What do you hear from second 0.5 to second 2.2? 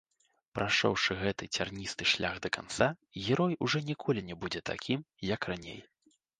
Прайшоўшы гэты цярністы